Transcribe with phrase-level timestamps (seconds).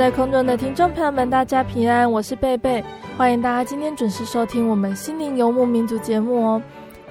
[0.00, 2.82] 在空中的听众朋友们，大家平安，我是贝贝，
[3.18, 6.62] 欢迎大家今天准时收听我们心灵游牧民族节目哦。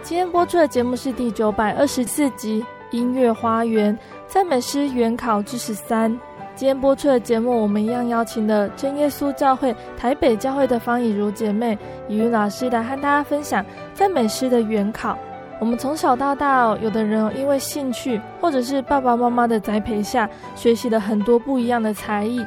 [0.01, 3.95] 今天播出的节目是第九百二十四集《音乐花园
[4.25, 6.11] 赞美诗原考之十三》。
[6.55, 15.15] 今天播出的节目，我们一样邀请了真耶稣教会台北教会的方以如姐妹，以如老师来和大家分享赞美诗的原考。
[15.59, 22.43] 我们从小到大哦，有的人因为兴趣，或者是爸爸妈妈的栽培下，学习了很多不一样的才艺。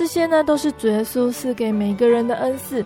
[0.00, 2.82] 这些呢，都是主耶稣赐给每个人的恩赐。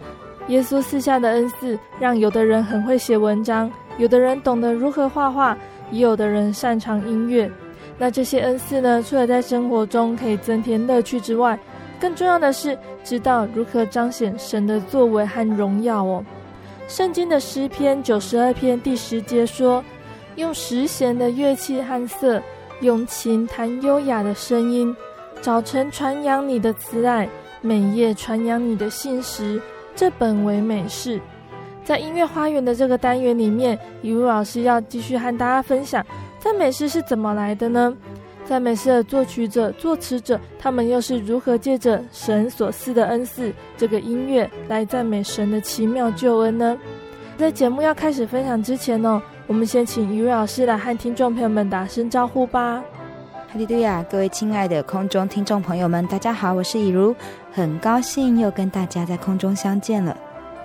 [0.49, 5.57] 耶稣赐下的恩赐，让有的人很会写文章，有的人懂得如何画画，
[5.93, 7.49] 也有的人擅长音乐。
[7.97, 11.57] 那这些恩赐呢，除了在生活中可以增添乐趣之外，
[12.01, 16.25] 更重要的是知道如何彰显神的作为和荣耀哦。
[16.89, 19.85] 圣经的诗篇九十二篇第十节说
[20.35, 22.43] ：“用十弦的乐器和瑟，
[22.81, 24.93] 用琴弹优雅的声音。
[25.41, 27.29] 早晨传扬你的慈爱，
[27.61, 29.61] 每夜传扬你的信实，
[29.95, 31.21] 这本为美事。”
[31.85, 36.03] 在音乐花园的这个单元里面，以如老师要继续和大家分享
[36.39, 37.95] 赞美诗是怎么来的呢？
[38.47, 46.79] 赞美诗的作曲者、作词者，他们又是如何借着神所赐的恩赐，这个音乐来赞美神的奇妙救恩呢？
[47.37, 52.83] 在节目要开始分享之前呢，我们先请以如老师来和听众朋友们打声招呼吧。
[53.55, 57.15] 哈利路亚，各位亲爱的空中听众朋友们，大家好，我是以如，
[57.53, 60.17] 很高兴又跟大家在空中相见了。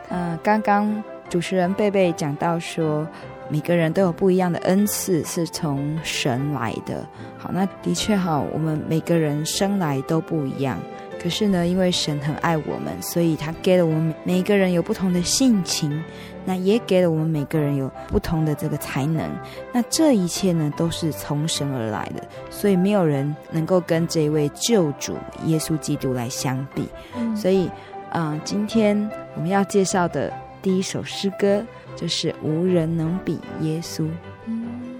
[0.09, 3.07] 嗯、刚刚主持人贝贝讲到说。
[3.51, 7.03] 每个人都有不一样的恩赐，是从神来的。
[7.35, 10.77] 好，那的确哈，我们每个人生来都不一样。
[11.19, 16.03] 可是呢，因为神很爱我们，所以他给了我们每一个人有不同的性情，
[16.49, 19.29] 那也给了我们每个人有不同的这个才能。
[19.71, 25.15] 那这一切呢，都是从神而来的，所以没有人能够跟这一位救主
[25.45, 26.89] 耶稣基督来相比。
[27.15, 27.69] 嗯、所以，
[28.13, 31.63] 嗯、呃，今天我们要介绍的第一首诗歌。
[31.95, 34.07] 就是无人能比耶稣，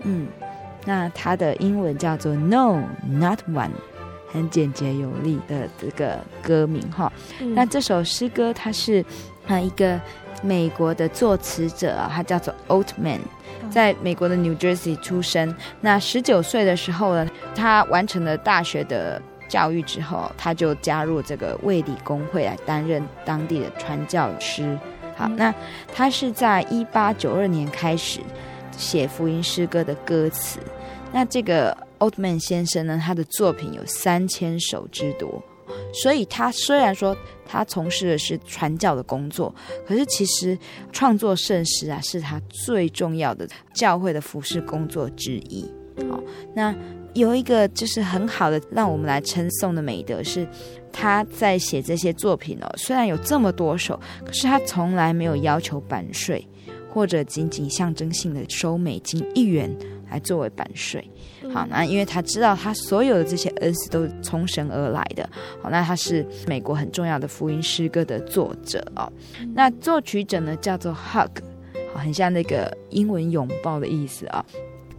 [0.04, 0.28] 嗯，
[0.86, 3.70] 那它的英文叫做 No Not One，
[4.34, 7.10] 很简洁有力的这个歌名哈。
[7.40, 9.06] 嗯、那这首诗歌它是
[9.48, 9.98] 啊一个
[10.42, 13.20] 美国的作词者啊，他叫做 Altman，
[13.70, 15.54] 在美国的 New Jersey 出生。
[15.82, 24.78] 那十九岁的时候呢，他完成了大学的教育之后，他就加入这个卫理公会来担任当地的传教师。
[25.16, 25.54] 好，那
[25.94, 28.22] 他是在一八九二年开始
[28.78, 30.60] 写福音诗歌的歌词。
[31.12, 35.44] 那这个 Altman 先生呢，他的作品有三千首之多。
[35.94, 37.16] 所以他虽然说
[37.46, 39.54] 他从事的是传教的工作，
[39.86, 40.58] 可是其实
[40.92, 45.66] 创作圣诗啊，是他最重要的教会的服饰工作之一。
[46.10, 46.22] 好，
[46.56, 46.74] 那
[47.14, 50.48] 有一个就是很好的让我们来称颂的美德是。
[50.92, 56.46] 他在写这些作品哦，虽然有这么多首，可是他从来没有要求版税，
[56.92, 59.72] 或者仅仅象征性的收美金一元
[60.10, 61.08] 来作为版税。
[61.52, 65.28] 好，那因为他知道他所有的这些恩赐都是从神而来的。
[65.62, 69.12] 好，那他是美国很重要的福音诗歌的作者哦。
[69.56, 71.30] 那作曲者呢，叫做 Hug，
[71.94, 74.46] 好，很像那个英文拥抱的意思啊。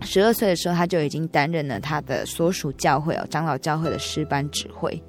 [0.03, 5.01] 十二岁的时候，他就已经担任了他的所属教会哦长老教会的诗班指挥。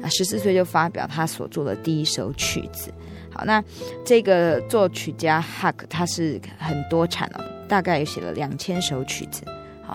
[0.00, 2.92] 那十四岁就发表他所做的第一首曲子。
[3.30, 3.62] 好，那
[4.04, 9.42] 这个作曲家 Huck 他是很多产哦，大概也写了两千首曲子。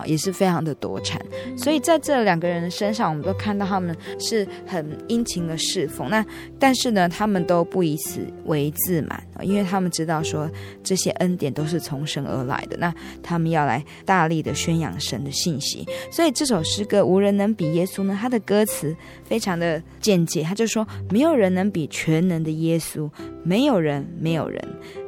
[0.06, 1.20] 也是非常的多产，
[1.56, 6.08] 所以在这两个人身上，我们都看到他们是很殷勤的侍奉。
[6.10, 6.24] 那
[6.58, 10.50] 但是呢，他们都不以此为自满，因为他们知道说
[10.82, 12.76] 这些恩典都是从神而来的。
[12.78, 15.86] 那他们要来大力的宣扬神的信息。
[16.10, 23.10] 所以这首诗歌无人能比耶稣呢，他的歌词非常的简洁，他就说没有人能比全能的耶稣，
[23.42, 24.62] 没有人，没有人，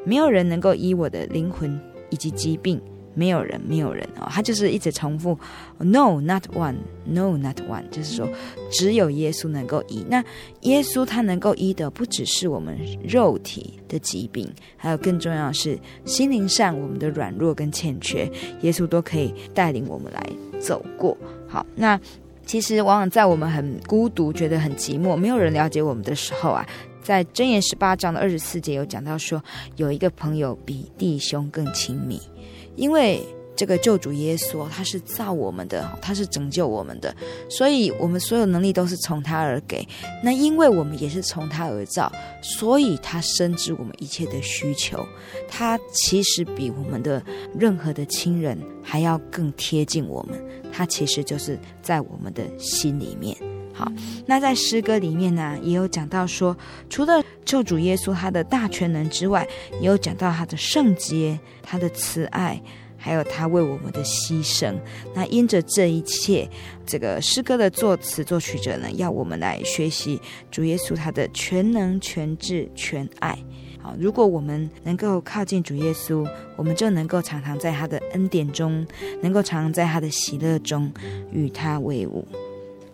[0.05, 1.79] 没有人能够以我的灵魂
[2.11, 2.81] 以及疾病。
[3.15, 5.39] 没有人，没有人哦，他就是一直重复
[5.79, 8.29] ，No, not one, No, not one，就是说，
[8.71, 10.05] 只有耶稣能够医。
[10.09, 10.25] 那
[10.63, 18.31] 耶稣他能够医的，不只是我们肉体的疾病，还有更重要的是心灵上我们的软弱跟欠缺，
[18.63, 20.25] 耶稣都可以带领我们来
[20.61, 21.17] 走过。
[21.49, 21.99] 好，那
[22.47, 26.65] 其实往往在我们很孤独、觉得很寂寞、没有人了解我们的时候啊，
[27.03, 29.43] 在箴言十八章的二十四节有讲到说，
[29.77, 32.21] 有一个朋友比弟兄更亲密。
[32.77, 33.23] 因为
[33.57, 37.15] 这个救主耶稣，他是造我们的，他是拯救我们的，
[37.49, 39.87] 所以我们所有能力都是从他而给。
[40.25, 45.05] 那因为我们也是从他而造，所以他深知我们一切的需求。
[45.47, 47.23] 他其实比我们的
[47.59, 50.43] 任何的亲人还要更贴近我们。
[50.73, 53.37] 他其实就是在我们的心里面。
[53.81, 53.91] 好，
[54.27, 56.55] 那在诗歌里面呢，也有讲到说，
[56.91, 59.49] 除了救主耶稣他的大全能之外，
[59.81, 62.61] 也有讲到他的圣洁、他的慈爱，
[62.99, 64.75] 还有他为我们的牺牲。
[65.15, 66.47] 那因着这一切，
[66.85, 73.39] 这个诗歌的作词作曲者呢，要我们来学习主耶稣他的全能、全智、全爱。
[73.81, 78.87] 好，如果我们能够靠近主耶稣，我们就能够常常在他的恩典中，
[79.23, 80.93] 能够常常在他的喜乐中
[81.33, 82.29] 与他为伍。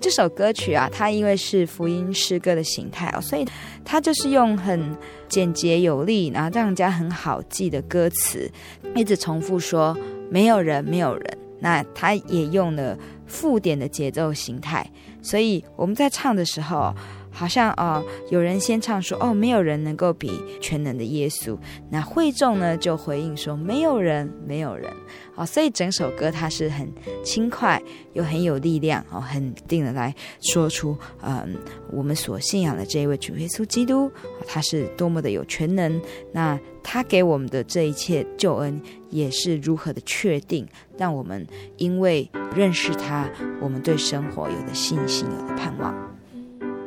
[0.00, 3.44] 这首歌曲啊，它因为是福音诗歌的形态哦，所以
[3.84, 4.96] 它就是用很
[5.28, 8.50] 简洁有力，然后让人家很好记的歌词，
[8.94, 9.96] 一直重复说
[10.30, 11.38] “没有人，没有人”。
[11.58, 12.96] 那它也用了
[13.26, 14.88] 附点的节奏形态，
[15.22, 16.94] 所以我们在唱的时候，
[17.36, 21.54] 好像哦，有人先唱说：“哦，没有人能够比全能的耶稣。”
[21.92, 24.90] 那会众呢就回应说：“没有人，没有人。”
[25.36, 26.90] 哦，所以整首歌它是很
[27.22, 27.80] 轻快
[28.14, 31.54] 又很有力量哦，很定的来说出嗯
[31.92, 34.10] 我们所信仰的这一位主耶稣基督，
[34.46, 36.00] 他是多么的有全能。
[36.32, 38.80] 那他给我们的这一切救恩
[39.10, 40.66] 也是如何的确定，
[40.96, 41.46] 让我们
[41.76, 43.28] 因为认识他，
[43.60, 46.15] 我们对生活有了信心，有了盼望。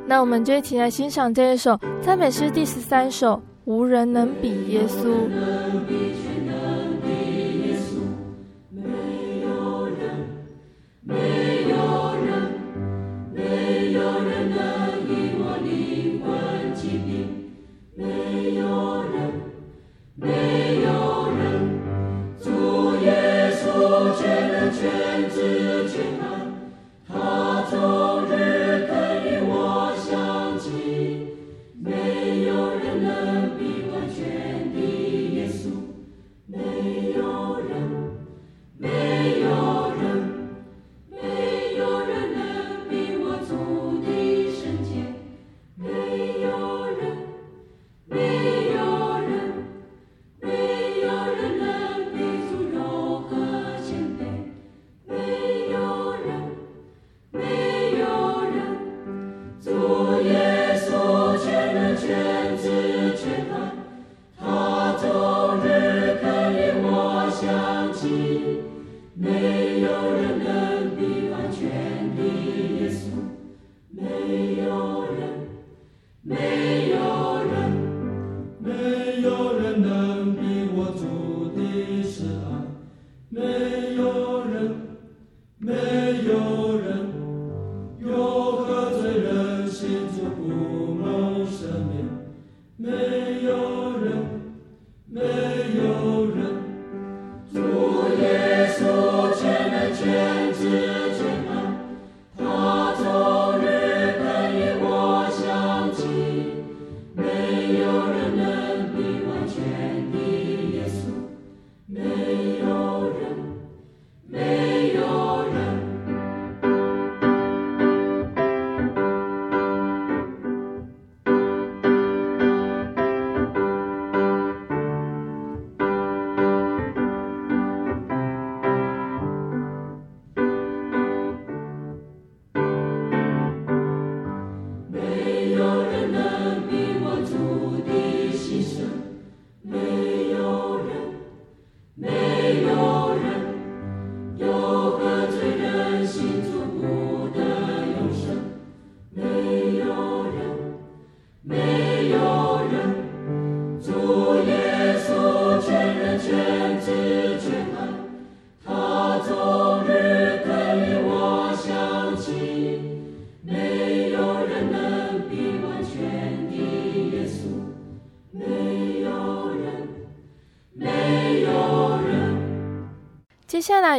[0.09, 5.03] 那我们就一起来欣赏这一首赞美诗第十三首无人能比耶稣。
[5.29, 5.85] 能
[8.71, 10.01] 没有人
[11.03, 11.13] 没
[11.69, 12.27] 有人
[13.31, 14.57] 没有人能
[15.37, 16.33] 我灵魂
[17.93, 19.13] 没有人。
[20.15, 20.25] 没
[20.81, 20.89] 有
[21.37, 21.43] 人
[22.41, 22.49] 主
[23.05, 23.61] 耶稣
[24.17, 24.25] 全
[27.07, 28.18] 他走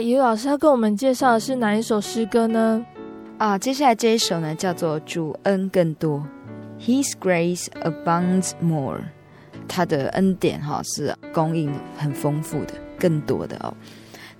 [0.01, 2.85] 怡老师要跟我们介绍的是哪一首诗歌呢？
[3.39, 6.25] 啊，接下来这一首呢，叫做《主恩更多》
[6.85, 9.01] ，His grace abounds more。
[9.69, 13.73] 他的恩典哈是供应很丰富的，更多的哦。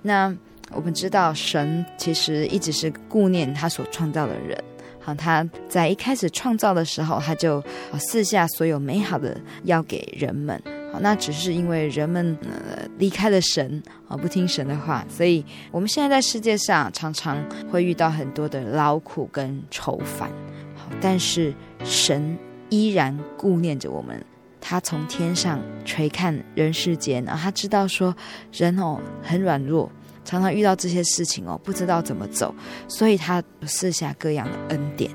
[0.01, 0.35] 那
[0.73, 4.61] 我们知道，神其实一直是顾念他所创造的人。
[4.99, 7.63] 好，他在一开始创造的时候，他就
[7.97, 10.61] 赐下所有美好的要给人们。
[10.91, 17.37] 好，那只是因为人们呃离开了神啊，不听神的话，所以我们现在在世界上常常
[17.69, 20.29] 会遇到很多的劳苦跟愁烦。
[20.75, 22.37] 好，但是神
[22.69, 24.21] 依然顾念着我们，
[24.59, 28.13] 他从天上垂看人世间，啊他知道说
[28.51, 29.89] 人哦很软弱，
[30.25, 32.53] 常常遇到这些事情哦，不知道怎么走，
[32.89, 35.09] 所以他赐下各样的恩典。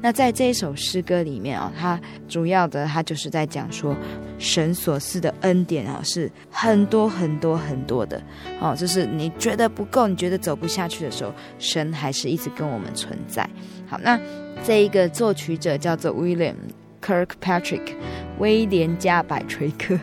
[0.00, 3.96] 那在这一首诗歌里面啊，它主要的它就是在讲说，
[4.38, 8.22] 神所赐的恩典啊是很多很多很多的，
[8.60, 13.48] 哦，就是你觉得不够，你觉得走不下去的时候，神还是一直跟我们存在。
[13.88, 14.18] 好，那
[14.62, 16.54] 这一个作曲者叫做 William
[17.02, 17.96] Kirkpatrick，
[18.38, 19.98] 威廉加百垂克，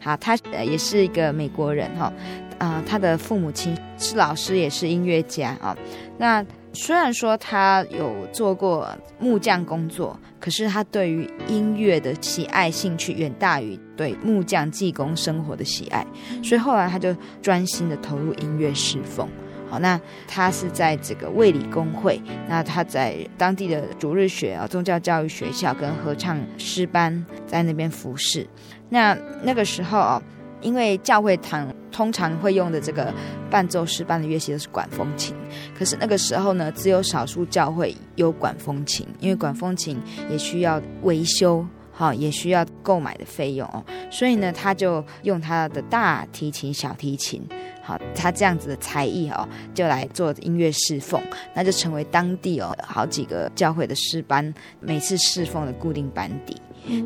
[0.00, 2.10] 好，他呃也是一个美国人哈，
[2.56, 5.76] 啊，他的父母亲是老师，也是音乐家啊，
[6.16, 6.42] 那。
[6.78, 8.86] 虽然说他有做过
[9.18, 16.06] 木匠工作，可是他对于音乐的喜爱兴趣远大于对木匠技工生活的喜爱，
[16.44, 19.26] 所以后来他就专心的投入音乐侍奉。
[19.70, 28.46] 好，那他是在这个卫理公会，那他在当地的主日学啊宗教教育学校跟合唱诗班在那边服侍。
[28.90, 30.22] 那那个时候啊。
[30.60, 33.12] 因为教会堂通常会用的这个
[33.50, 35.34] 伴奏师班的乐器都是管风琴，
[35.78, 47.42] 可是那个时候呢，只有少数教会有管风琴，因为管风琴也需要维修，哈，也需要购买的费用哦，所以呢，他就用他的大提琴、小提琴，
[47.82, 51.22] 好，他这样子的才艺哦，就来做音乐侍奉，
[51.54, 56.56] 那就成为当地哦好几个教会的诗班每次侍奉的固定班底。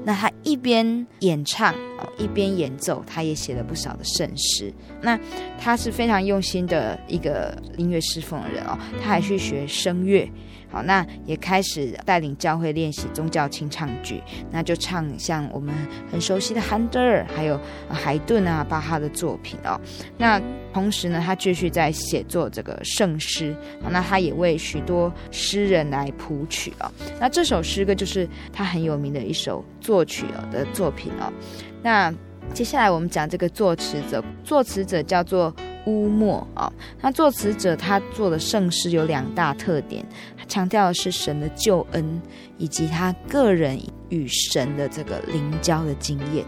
[0.04, 1.74] 那他一边演唱
[2.18, 4.72] 一边演奏，他也写了不少的圣诗。
[5.00, 5.18] 那
[5.58, 10.28] 他是非常用心的一个音乐侍奉的人哦，他还去学声乐。
[10.72, 15.74] 好，那也开始带领教会练习宗教清唱剧，那就唱像我们
[16.12, 19.80] 很熟悉的韩德尔，还有海顿啊、巴哈的作品哦。
[20.16, 20.40] 那
[20.72, 23.52] 同时呢，他继续在写作这个圣诗，
[23.90, 26.88] 那他也为许多诗人来谱曲哦。
[27.18, 31.32] 那这首诗歌就是他很有名的一首作曲的作品哦。
[31.82, 32.12] 那
[32.52, 35.54] 接下来我们讲这个作词者，作词者叫做
[35.86, 36.72] 乌墨啊。
[37.00, 40.04] 那作词者他做的圣诗有两大特点。
[40.48, 42.20] 强调的是神的救恩，
[42.58, 46.44] 以及他个人与神的这个灵交的经验。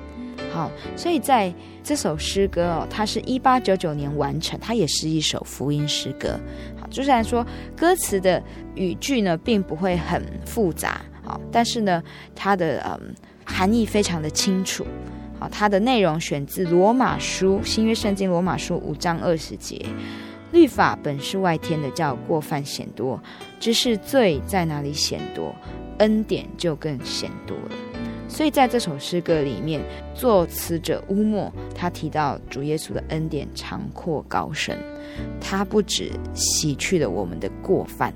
[0.53, 6.39] 好，所以在这首诗歌哦，它是一八九九年完成，它也是一首福音诗歌。
[6.77, 7.47] 好，就虽然说
[7.77, 8.43] 歌词的
[8.75, 12.03] 语句呢，并不会很复杂，好，但是呢，
[12.35, 14.85] 它的嗯含义非常的清楚。
[15.51, 19.85] 它的内容选自罗马书新约圣经罗马书五章二十节。
[20.53, 23.19] 律法本是外天的，叫过犯显多；
[23.59, 25.55] 只是罪在哪里显多，
[25.99, 27.71] 恩典就更显多了。
[28.29, 29.81] 所以在这首诗歌里面，
[30.15, 34.77] 作词者乌莫他提到主耶稣的恩典长阔高深，
[35.41, 38.13] 他不止洗去了我们的过犯，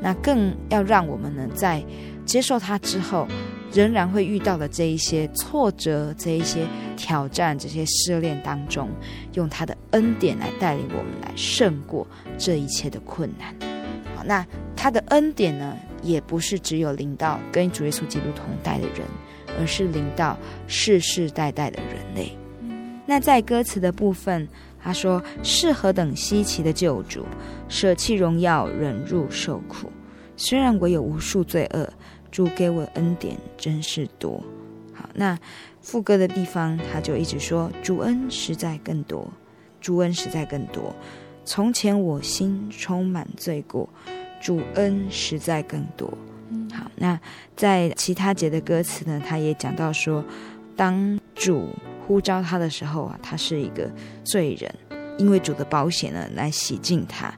[0.00, 1.82] 那更要让我们呢在
[2.24, 3.26] 接受他之后。
[3.74, 8.90] 仍然会遇到的这一些挫折、这一些挑战、这些试炼当中，
[9.32, 13.54] 用他的恩典来带领我们来胜过这一切的困难。
[14.14, 19.06] 好，那他的恩典呢，也不是只有临到跟主耶稣基督同代的人，
[19.58, 20.36] 而是临到
[20.66, 22.36] 世世代代的人类。
[23.06, 24.46] 那在歌词的部分，
[24.78, 27.24] 他说：“是何等稀奇的救主，
[27.70, 29.90] 舍弃荣耀，忍辱受苦。
[30.36, 31.90] 虽然我有无数罪恶。”
[32.32, 34.42] 主给我恩典真是多，
[34.94, 35.38] 好，那
[35.82, 39.30] 副歌的地方他就一直说主恩实在更多，
[39.82, 40.96] 主恩实在更多。
[41.44, 43.86] 从前我心充满罪过，
[44.40, 46.08] 主恩实在更多。
[46.72, 47.20] 好，那
[47.54, 50.24] 在其他节的歌词呢，他也讲到说，
[50.74, 51.68] 当主
[52.06, 53.90] 呼召他的时候啊，他是一个
[54.24, 54.74] 罪人，
[55.18, 57.30] 因为主的保险呢来洗净他。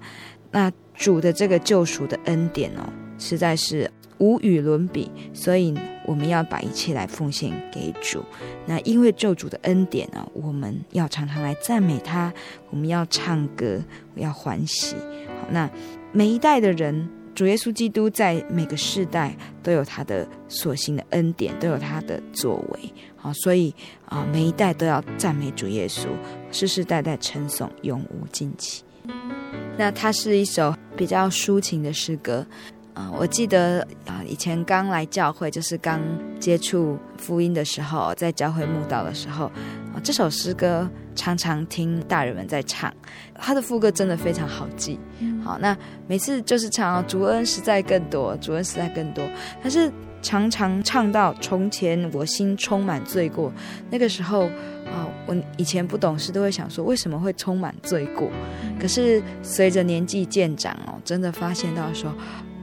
[0.53, 3.91] 那主的这个救赎的恩典哦，实在是。
[4.25, 5.75] 无与伦比，所以
[6.07, 8.25] 我们要把一切来奉献给主。
[8.64, 12.33] 那因为救主的恩典呢，我们要常常来赞美他，
[12.71, 13.78] 我们要唱歌，
[14.14, 14.97] 我要欢喜。
[15.38, 15.71] 好，那
[16.11, 22.81] 每一代的人主耶稣基督在每个世代都有他的所行的恩典，都有他的作为，
[23.16, 23.75] 好，所以
[24.07, 26.07] 啊，每一代都要赞美主耶稣，
[26.50, 28.83] 世世代代称颂，永无尽期。
[29.76, 32.47] 那它是一首比较抒情的诗歌，
[32.95, 36.01] 啊，我记得啊，以前刚来教会，就是刚
[36.41, 39.47] 接触福音的时候，在教会慕道的时候，
[39.93, 42.93] 啊，这首诗歌常常听大人们在唱，
[43.35, 44.99] 他的副歌真的非常好记。
[45.45, 49.29] 好，那每次就是唱主恩实在更多，主恩实在更多，
[49.61, 53.53] 但是常常唱到从前我心充满罪过，
[53.91, 54.49] 那个时候。
[54.85, 58.31] 啊，我以前不懂事，都会想说为什么会充满罪过。
[58.79, 62.15] 可是随着年纪渐长哦，真的发现到说，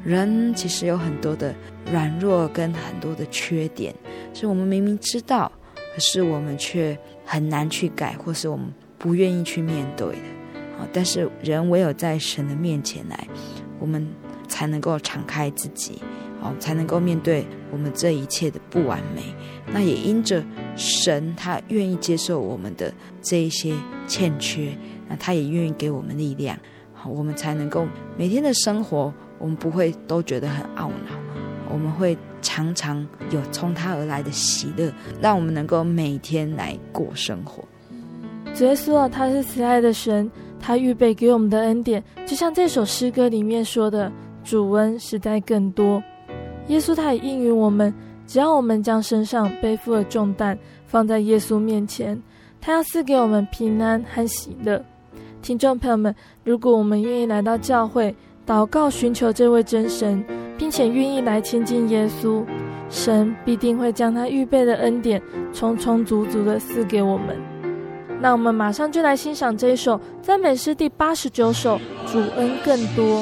[0.04, 1.54] 人其实有很多的
[1.92, 3.94] 软弱跟很多的缺点，
[4.34, 5.52] 是我们明明知道，
[5.94, 10.22] 可是我们却很难去改，或是我们不愿意去面对的。
[10.80, 13.28] 啊，但是人唯有在神的面前来，
[13.80, 14.08] 我们
[14.48, 16.02] 才能够敞开自己，
[16.42, 19.22] 哦，才能够面对我们这一切的不完美。
[19.72, 20.44] 那也因着
[20.76, 22.92] 神，他愿意接受我们的
[23.22, 23.76] 这一些
[24.08, 24.76] 欠缺，
[25.08, 26.58] 那他也愿意给我们力量，
[26.94, 31.18] 好，我们才能够每天的生活，我们不会都觉得很懊恼，
[31.72, 37.64] 我们会常常有从他而来的喜乐，让我们能够每天来过生活。
[38.54, 40.30] 主耶稣啊，他是慈爱的神，
[40.60, 44.12] 他预备给我们的恩典，就像这首诗歌里面说的，
[44.44, 46.02] 主恩实在更多。
[46.68, 47.94] 耶稣他也应允我们。
[48.28, 52.22] 只要我们将身上背负的重担放在耶稣面前，
[52.62, 54.82] 他要赐给我们平安和喜乐。
[55.42, 58.16] 听众朋友们，如果我们愿意来到教会
[58.52, 60.22] 祷告，寻求这位真神，
[60.58, 62.44] 并且愿意来亲近耶稣，
[62.90, 65.22] 神必定会将他预备的恩典
[65.54, 67.38] 充充足足的赐给我们。
[68.20, 71.78] 那我们马上就来欣赏这一首赞美诗第八十九首
[72.12, 73.22] 《主恩更多》。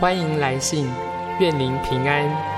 [0.00, 0.90] 欢迎来信，
[1.40, 2.49] 愿您平安。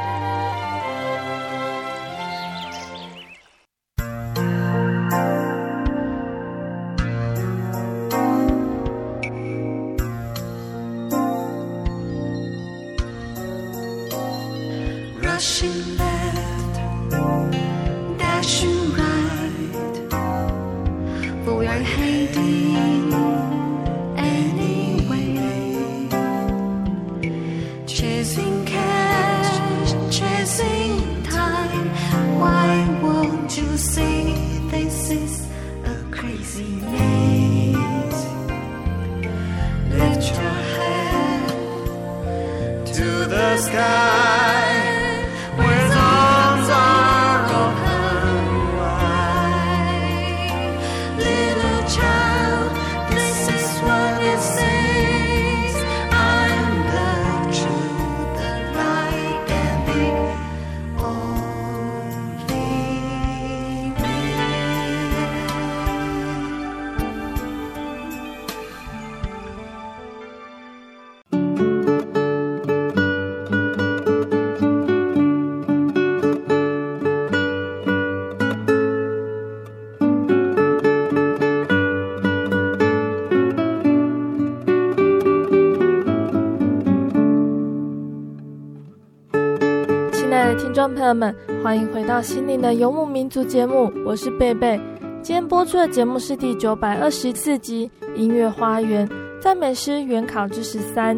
[91.14, 94.80] 们，欢迎回到心灵的游牧民族节目，我是贝贝。
[95.22, 99.08] 今天播出的节目是第九百二十四集《音乐花园
[99.40, 101.16] 赞美诗原考之十三》。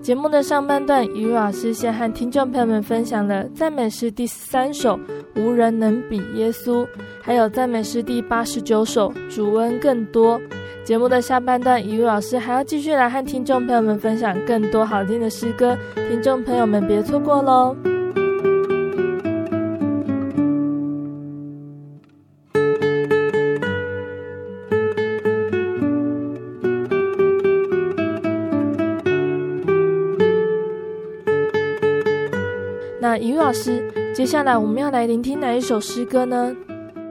[0.00, 4.98] 节目的上半段，雨露老师先和听众朋友们分享了赞美诗第三首
[5.36, 6.84] 《无人能比耶稣》，
[7.20, 10.40] 还有赞美诗第八十九首《主恩更多》。
[10.82, 17.76] 节目的下半段，雨露老师还要继续来和听众朋友们分享更多好听的诗歌，听众朋友们别错过喽。
[33.52, 36.56] 老师，接下来我们要来聆听哪一首诗歌呢？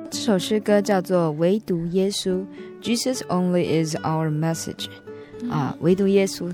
[0.10, 2.32] 这首诗歌叫做《唯独耶稣》
[2.82, 4.88] ，Jesus only is our message。
[5.52, 6.52] 啊，唯独耶稣，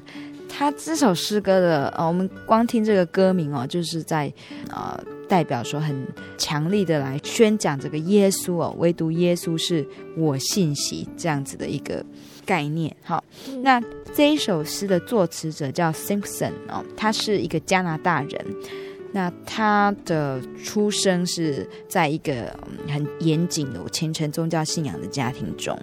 [0.49, 4.29] 他这首诗歌的，呃，我们光听这个歌名哦，就是在
[4.69, 5.95] 呃代表说很
[6.37, 12.05] 强力的来宣讲这个耶稣哦，唯独耶稣是我信息这样子的一个
[12.45, 12.93] 概念。
[13.03, 13.23] 好，
[13.61, 13.81] 那
[14.13, 18.45] 这一首诗的作词者叫 Simpson 哦，他是一个加拿大人。
[19.17, 22.55] 那他的出生是在一个
[22.87, 25.75] 很严谨的虔诚宗教信仰的家庭中，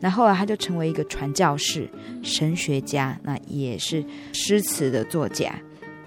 [0.00, 1.88] 那后来他就成为一个传教士、
[2.20, 5.54] 神学家，那也是诗词的作家。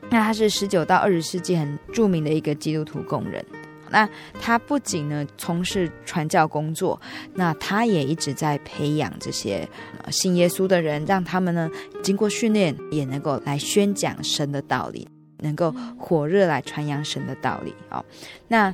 [0.10, 3.42] 那他是十九到二十世纪很著名的一个基督徒工人。
[3.90, 4.10] 那
[4.42, 7.00] 他不仅呢从事传教工作，
[7.34, 9.66] 那他也一直在培养这些
[10.12, 15.08] 信耶稣的人，让他们呢经过训练也能够来宣讲神的道理。
[15.44, 18.04] 能够火热来传扬神的道理哦，
[18.48, 18.74] 那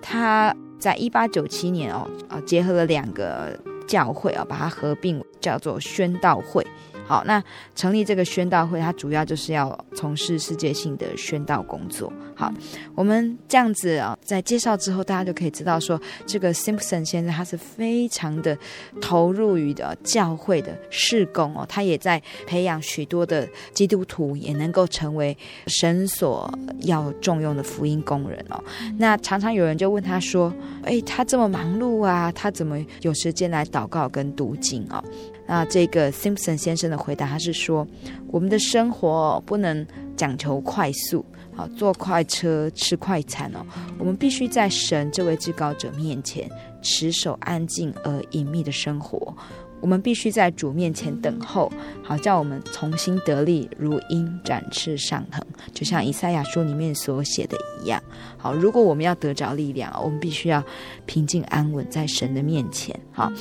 [0.00, 6.64] 他在一八九七年哦，啊结合了两个教会啊，把它合并叫做宣道会。
[7.10, 7.42] 好，那
[7.74, 12.12] 成立这个宣道会，它主要就是要从事世界性的宣道工作。
[12.36, 12.54] 好，
[12.94, 18.56] 我们这样子啊，在介绍之后，大家就可以知道说，这个 Simpson 先生他是非常的
[19.00, 26.48] 投入于的教会的事工哦，他也在培养许多的基督徒，也能够成为神所
[26.82, 28.62] 要重用的福音工人哦。
[28.96, 30.54] 那常常有人就问他说
[30.86, 35.02] ：“哎，他这么忙碌啊，他怎么有时间来祷告跟读经哦？”
[35.50, 37.84] 那这个 Simpson 先生的回答，他是说：
[38.28, 39.84] 我们的生活不能
[40.16, 43.66] 讲求快速，好坐快车吃快餐哦。
[43.98, 46.48] 我们必须在神这位至高者面前
[46.82, 49.34] 持守安静而隐秘的生活。
[49.80, 51.68] 我们必须在主面前等候，
[52.00, 58.00] 好叫我们重新得力，如鹰展翅上腾，就像以赛亚书里面所写的一样。
[58.36, 60.62] 好，如果我们要得着力量，我们必须要
[61.06, 62.96] 平静安稳在神的面前。
[63.10, 63.32] 好。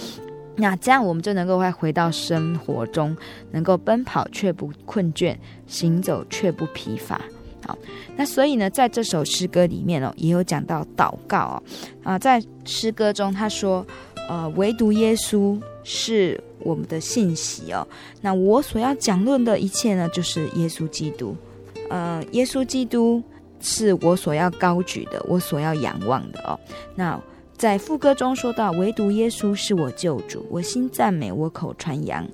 [0.60, 3.16] 那这样我们就能够再回到生活中，
[3.52, 7.20] 能够奔跑却不困倦，行走却不疲乏。
[7.66, 7.78] 好，
[8.16, 11.64] 那所以呢，在这首诗歌里面哦，也有讲到祷告哦。
[12.04, 13.86] 啊，在诗歌中他说，
[14.30, 17.88] 呃，唯独耶稣是我们的信息哦。
[18.22, 21.36] 那我所要讲论的一切呢，就是耶稣基督。
[21.90, 23.22] 呃，耶稣基督
[23.60, 26.60] 是我所要高举的，我所要仰望的哦。
[26.96, 27.20] 那
[27.60, 32.26] 在副歌中说到，唯独耶稣是我救主，我心赞美，我口传扬。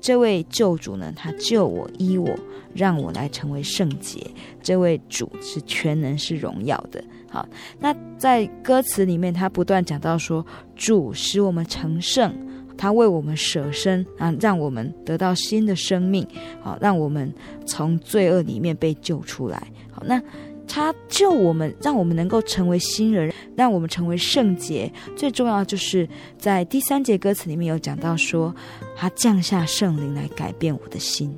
[0.00, 2.28] 这位救主呢，他救我、医我，
[2.74, 4.20] 让我来成为圣洁。
[4.60, 7.00] 这位主是全能、是荣耀的。
[7.30, 12.34] 好，那在歌词里面，他不断讲到说，主使我们成圣，
[12.76, 16.26] 他为我们舍身啊，让我们得到新的生命，
[16.60, 17.32] 好，让我们
[17.64, 19.62] 从罪恶里面被救出来。
[19.92, 20.20] 好，那。
[20.66, 24.90] 他救我们，让我们能够成为新人，让我们成为圣洁。
[25.14, 28.54] 最重要就是在第三节歌词里面有讲到说，
[28.96, 31.36] 他降下圣灵来改变我的心，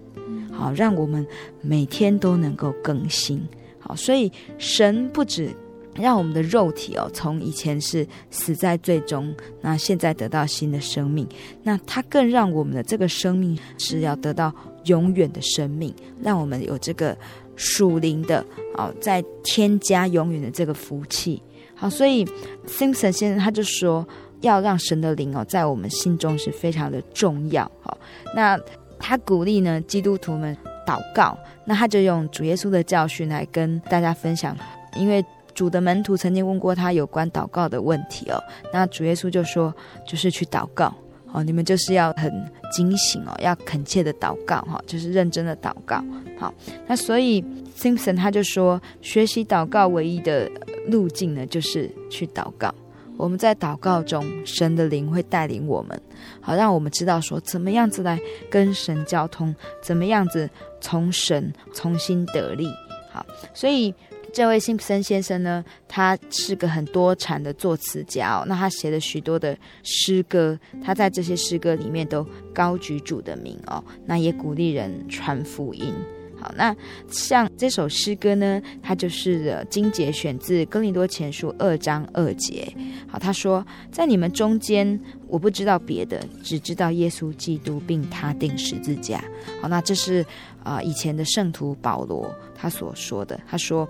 [0.52, 1.26] 好，让我们
[1.62, 3.42] 每天都能够更新。
[3.80, 5.50] 好，所以神不止
[5.96, 11.26] 让我们的肉体哦，从以前是死在最终，那现在得到新的生命，
[11.62, 17.16] 那他更让我们的这个生命是要得到永远的生命，让我们有这个。
[17.56, 18.44] 属灵的，
[18.76, 21.42] 好，在添加永远的这个福气，
[21.74, 22.24] 好，所以
[22.66, 24.06] Simpson 先生他就说，
[24.40, 27.96] 要让神的灵哦，在我们心中是非常的重要，好，
[28.34, 28.58] 那
[28.98, 34.56] 他鼓励呢基督徒们祷告，那他就用主耶稣的教训来跟大家分享，
[34.96, 39.72] 因为主的门徒曾经问过他有关祷告的问题哦，那主耶稣就说，
[40.06, 40.94] 就是去祷告。
[41.34, 42.32] 哦，你们就是要很
[42.70, 46.02] 警醒哦，要恳切的祷告哈，就是认真的祷告。
[46.38, 46.54] 好，
[46.86, 47.44] 那所以
[47.76, 50.48] Simpson 他就说，学习祷告唯一的
[50.86, 52.72] 路径呢，就是去祷告。
[53.16, 56.00] 我们在祷告中，神的灵会带领我们，
[56.40, 58.16] 好让我们知道说，怎么样子来
[58.48, 60.48] 跟神交通，怎么样子
[60.80, 62.68] 从神重新得力。
[63.10, 63.92] 好，所以。
[64.34, 68.44] 这位辛普森先生呢，他是个很多产的作词家哦。
[68.48, 73.82] 那他写了许多的诗歌，他在这些诗歌里面都高举主的名哦。
[74.04, 75.94] 那也鼓励人传福音。
[76.36, 76.74] 好，那
[77.08, 82.66] 像这首诗歌呢，它就是金节选自哥林多前书二章二节。
[83.06, 89.24] 好，他说：“在你们中间，我不知道别的，只知道耶稣基督，并他钉十字架。”
[89.62, 90.26] 好，那这是
[90.64, 93.40] 啊、以前的圣徒保罗他所说的。
[93.46, 93.88] 他说。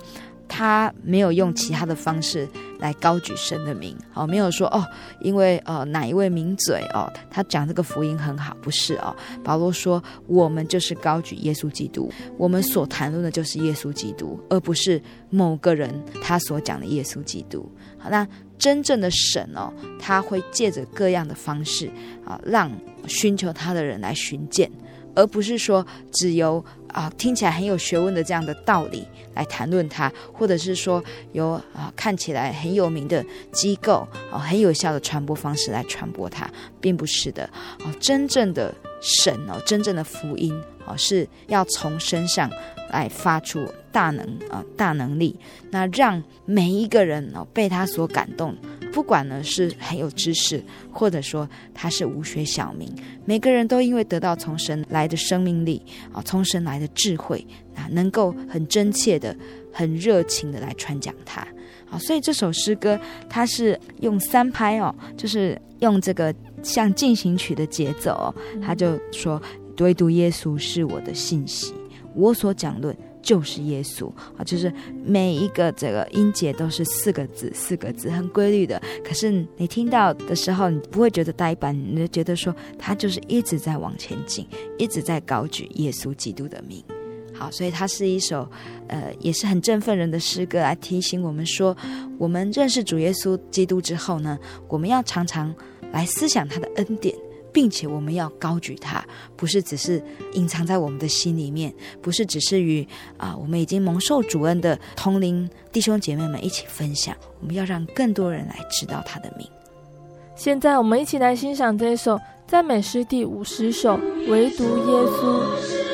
[0.49, 4.87] 他没有用其他的方式来高举神的名，哦，没有说哦，
[5.21, 9.15] 因为呃哪一位名嘴哦，他讲这个福音很好，不是哦。
[9.43, 15.91] 保罗说，我们就是高举耶稣基督，我们所谈论的就是耶稣基督，而不是某个人
[16.23, 17.71] 他所讲的耶稣基督。
[17.99, 18.27] 好，那
[18.59, 21.91] 真正的神哦，他会借着各样的方式
[22.25, 22.71] 啊，让
[23.07, 24.71] 寻求他的人来寻见。
[25.15, 36.51] 而不是说只由啊听起来很有学问的这样的道理来谈论它，或者是说由啊看起来很有名的机构啊很有效的传播方式来传播它，
[36.81, 37.49] 并不是的
[37.85, 40.55] 哦，真正的神哦，真正的福音
[40.87, 42.51] 哦是要从身上
[42.91, 45.37] 来发出大能啊大能力，
[45.71, 48.57] 那让每一个人哦被他所感动。
[48.95, 52.89] 不管呢是很有知识，或者说他是无学小民，
[53.25, 59.37] 每个人都因为得到从神来的生命力啊，从神来的智慧啊，能够很真切的、
[59.73, 61.41] 很热情的来传讲他
[61.91, 61.99] 啊。
[61.99, 69.43] 所以这首诗歌它是用三拍哦，就是用这个像进行曲的节奏哦，他就说
[69.81, 71.75] ：“唯独耶稣是我的信息，
[72.15, 74.73] 我所讲论。”就是耶稣啊，就是
[75.05, 78.81] 每一个这个音节都是四个字，四个字很规律的。
[79.03, 84.47] 可是你听到的时候，你不会觉得呆板，你就觉得说他就是一直在往前进，
[84.79, 86.85] 一直在高举耶稣基督的名。
[87.33, 88.49] 好，所以它是一首
[88.87, 91.77] 呃也是很振奋人的诗歌，来提醒我们说，
[92.19, 95.53] 我们认识主耶稣基督之后呢，我们要常常
[95.91, 97.13] 来思想他的恩典。
[97.55, 99.03] 并且我们要高举它，
[99.37, 102.87] 不是只是隐藏在我们的心里面，不是只是与
[103.17, 107.17] 啊我们已经蒙受主恩的同龄弟兄姐妹们一起分享。
[107.41, 109.49] 我们要让更多人来知道他的名。
[110.35, 115.94] 现在我们一起来欣赏这首赞美诗第五十首，唯独耶稣。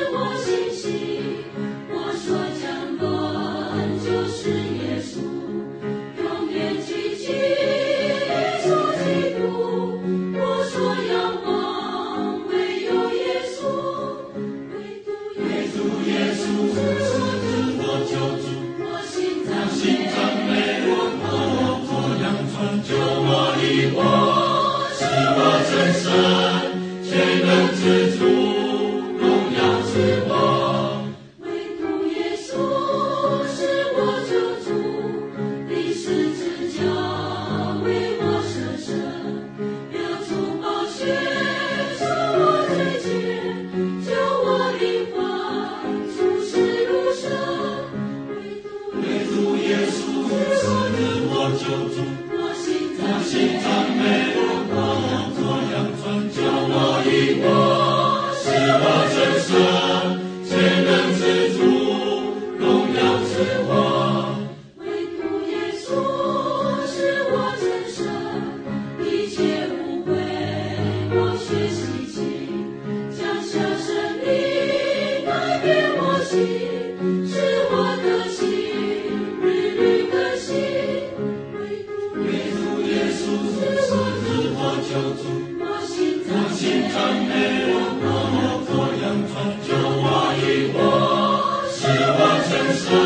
[92.90, 92.98] 神，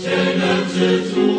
[0.00, 1.35] 全能之主。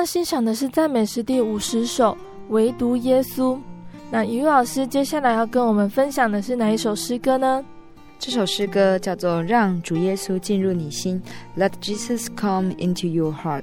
[0.00, 2.16] 刚欣赏的是赞美诗第五十首，
[2.48, 3.58] 唯独耶稣。
[4.10, 7.62] 那于老师接下来要跟我们分享的是哪一首诗歌呢？
[8.18, 11.22] 这首诗歌叫做《让主耶稣进入你心》
[11.62, 13.62] ，Let Jesus come into your heart。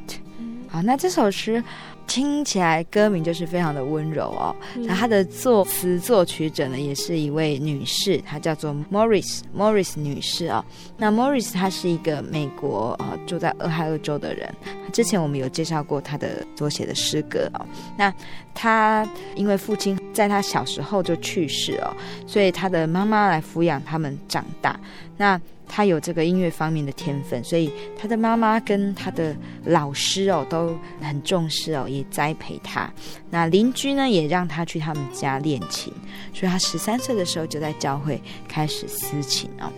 [0.67, 1.63] 好，那这首诗。
[2.08, 4.56] 听起来歌名就是非常的温柔哦。
[4.76, 10.65] 那他的作词作曲者呢，也是一位女士，她叫做 Morris Morris 女士啊、哦。
[10.98, 14.52] 那 Morris 她是一个美国啊、哦、住在俄亥俄州的人。
[14.93, 17.65] 之前我们有介绍过她的所写的诗歌哦。
[17.98, 18.12] 那
[18.54, 21.93] 她因为父亲在她小时候就去世哦，
[22.26, 24.80] 所以她的妈妈来抚养他们长大。
[25.17, 32.91] 那他有这个音乐方面的天分，所以他的妈妈跟他的老师哦都很重视哦，也栽培他。
[33.30, 35.93] 那邻居呢也让他去他们家练琴，
[36.34, 39.71] 所以他十三岁的时候就在教会开始私琴哦。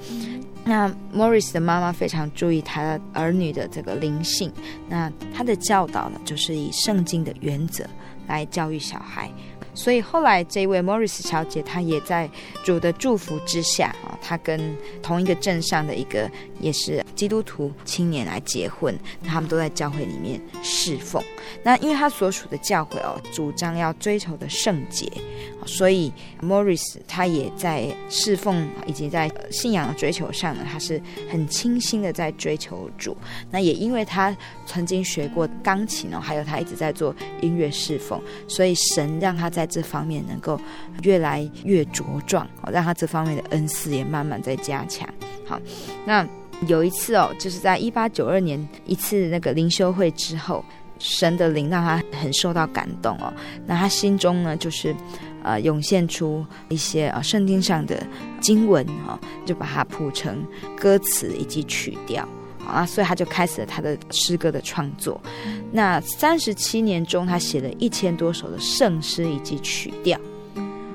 [0.63, 4.51] 那 Morris 的妈妈非常注意他儿女的这个灵性，
[4.87, 7.83] 那他的教导呢就是以圣经的原则
[8.27, 9.31] 来教育小孩。
[9.79, 12.29] 所以后来这位 Morris 小姐，她也在
[12.65, 18.93] 主的祝福之下啊，她跟同一个镇上的一个也是基督徒青年来结婚，
[19.25, 21.23] 他们都在教会里面侍奉。
[21.63, 25.09] 那因为他所属的教会哦，主张要追求的圣洁，
[25.69, 30.99] 所以 Morris 他也在侍奉以及在信仰的追求上呢，他是
[31.29, 33.15] 很倾心的在追求主。
[33.51, 40.59] 那也因为他曾经学过钢琴哦，还有他一直在做音乐侍奉，所以神让他在这方面能够
[41.03, 45.07] 越来越茁壮哦，让他这方面的恩赐也慢慢在加强。
[45.45, 45.59] 好，
[46.05, 46.27] 那
[46.67, 50.63] 有一次哦，就是在一八九二年一次那个灵修会之后，
[50.99, 53.33] 神的灵让他很受到感动哦，
[53.65, 54.93] 那他心中呢就是
[55.43, 58.05] 呃涌现出一些啊圣经上的
[58.39, 60.45] 经文哈，就把它谱成
[60.77, 62.27] 歌词以及曲调。
[62.67, 65.19] 啊，所以他就开始了他的诗歌的创作。
[65.71, 70.19] 那三十七年中，他写了一千多首的圣诗以及曲调。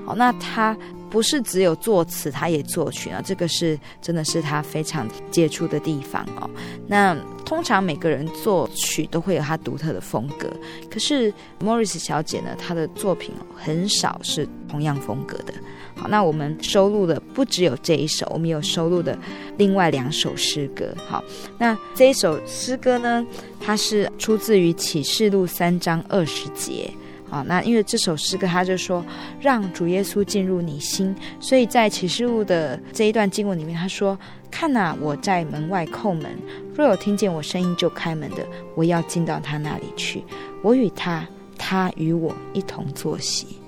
[0.07, 0.77] 好，那他
[1.15, 3.23] 不是只有作词，他也作曲啊。
[3.25, 6.51] 这个是真的是他非常杰出的地方哦。
[6.89, 10.51] 那通常每个人作曲都会有他独特的风格，
[10.91, 15.55] 可是 Morris 小姐呢，她的作品很少是同样风格的。
[15.95, 19.17] 好，那我们收录的不只有这一首，我们有收录的
[19.57, 20.93] 另外两首诗歌。
[21.07, 21.23] 好，
[21.59, 23.25] 那这一首诗歌呢，
[23.61, 26.91] 它是出自于启示录三章二十节。
[27.35, 29.05] 啊，那因为这首诗歌，他就说
[29.41, 34.17] 让主耶稣进入你心，所以在启示录的这一段经文里面，他说
[34.53, 36.31] ：“看哪、啊，我在门外叩门，
[36.77, 40.23] 若有听见我声音就开门的，我要进到他那里去，
[40.63, 41.27] 我与他，
[41.59, 43.59] 他与我一同坐席。”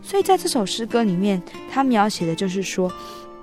[0.00, 2.88] 所以在这首诗歌里面，他描写的就是说，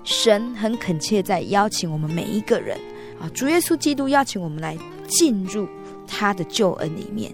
[0.06, 2.78] 神很恳切在邀请我们每一个人
[3.20, 4.78] 啊，主耶稣基督邀请我们来
[5.10, 5.68] 进入
[6.08, 7.34] 他的救恩里面。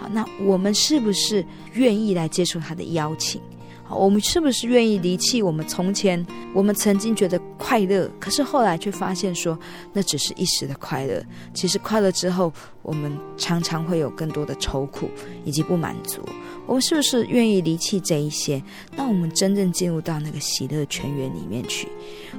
[0.00, 1.44] 好，那我们是不是
[1.74, 3.38] 愿意来接受他的邀请？
[3.84, 6.24] 好我们是不是愿意离弃我们从前
[6.54, 9.58] 我们曾经觉得快乐，可是后来却发现说
[9.92, 11.20] 那只是一时的快乐。
[11.52, 15.10] 其实快乐之后，我们常常会有更多的愁苦
[15.44, 16.22] 以及不满足。
[16.66, 18.62] 我们是不是愿意离弃这一些？
[18.96, 21.88] 那我们真正进入到那个喜乐泉源里面去，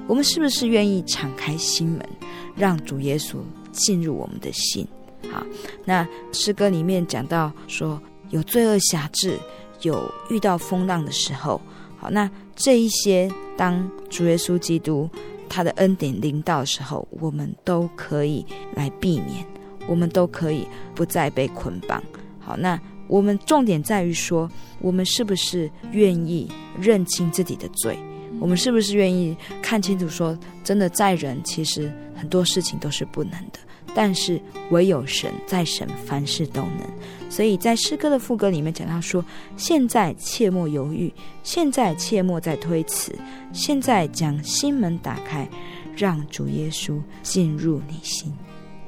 [0.08, 2.10] 我们是不是愿意敞开心门，
[2.56, 3.36] 让主耶稣
[3.74, 4.88] 进入我们的心？
[5.30, 5.46] 好，
[5.86, 9.38] 那诗歌里面讲到说有罪恶辖制。
[9.84, 11.60] 有遇到风浪的时候，
[11.98, 15.10] 好，那这一些当主耶稣基督
[15.50, 18.46] 他的恩典临到的时候，我们都可以
[18.76, 19.44] 来避免，
[19.88, 22.00] 我们都可以不再被捆绑。
[22.40, 24.48] 好，那我们重点在于说，
[24.82, 26.48] 我们是不是愿意
[26.80, 27.98] 认清自己的罪？
[28.40, 33.58] 我们是不是愿意看清楚说，真的在人其实很多事情都是不能的。
[33.94, 39.24] 但是唯有神，在神凡事都能，所以在诗歌的副歌里面讲到说：
[39.58, 41.14] 现在切莫犹豫，
[41.44, 43.14] 现在切莫再推辞，
[43.52, 45.48] 现在将心门打开，
[45.96, 48.34] 让主耶稣进入你心，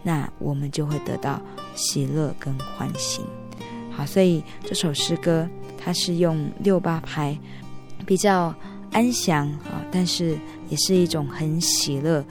[0.01, 1.41] 那我们就会得到
[1.75, 3.25] 喜乐跟欢欣。
[3.91, 5.47] 好，所以这首诗歌
[5.77, 7.37] 它是用六八拍，
[8.05, 8.55] 比较
[8.91, 10.37] 安详啊，但是
[10.69, 12.23] 也是一种很喜乐。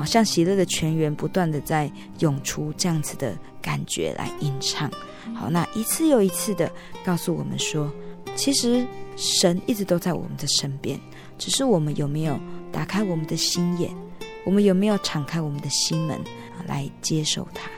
[0.00, 4.90] 好像喜乐的泉源不断的在涌出，这样子的感觉来吟唱。
[5.34, 6.72] 好，那一次又一次的
[7.04, 7.92] 告诉我们说，
[8.34, 8.82] 其实
[9.14, 10.98] 神一直都在我们的身边，
[11.36, 12.40] 只是我们有没有
[12.72, 13.90] 打开我们的心眼，
[14.46, 16.18] 我们有没有敞开我们的心门
[16.66, 17.70] 来接受他。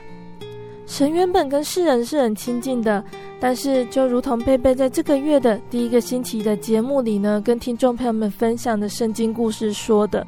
[0.86, 3.04] 神原本跟世人是很亲近的，
[3.40, 10.24] 但是就如同贝贝在这个月的第一个星期的节目里呢，跟听众朋友们分享的圣经故事说的。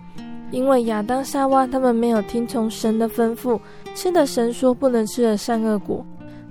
[0.51, 3.59] 因为亚当夏娃他们没有听从神的吩咐，
[3.95, 6.05] 吃了神说不能吃的善恶果，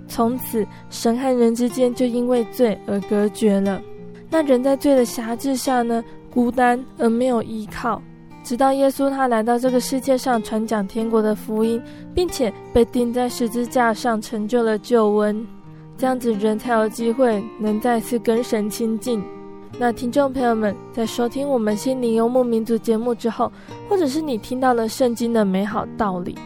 [0.07, 3.81] 从此神和人之间就因为罪而隔绝了。
[4.29, 8.01] 那人在罪的辖制下呢，孤单而没有依靠，
[8.43, 11.81] 直到耶稣他来到这个世界上传讲天国的福音，
[12.13, 15.45] 并且被钉在十字架上，成就了救恩，
[15.97, 19.23] 这样子人才有机会能再次跟神亲近。
[19.79, 23.51] 那听众朋友们，在收听我们心灵游牧民族节目之后，
[23.89, 26.37] 或者是你听到了圣经的美好道理，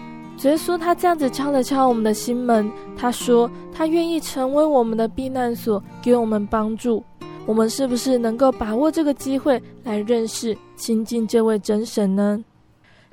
[0.43, 7.03] 耶稣他这样子敲了敲我们的心门，他说他愿意成为我们的避难所，给我们帮助。
[7.45, 12.43] 我们是不是能够把握这个机会来认识、亲近这位真神呢？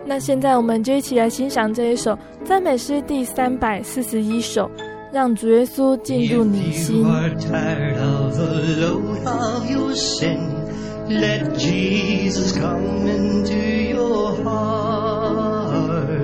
[0.04, 4.70] 那现在我们就一起来欣赏这一首赞美诗第三百四十一首。
[5.14, 7.06] 让主耶稣进入你心。
[11.06, 13.54] Let Jesus come into
[13.94, 16.14] your heart.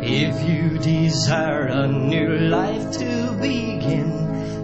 [0.00, 4.08] If you desire a new life to begin,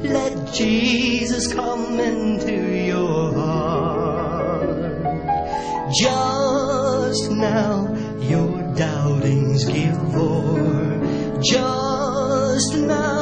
[0.05, 2.55] let Jesus come into
[2.87, 4.71] your heart.
[6.01, 7.89] Just now,
[8.21, 11.01] your doubtings give over.
[11.43, 13.22] Just now,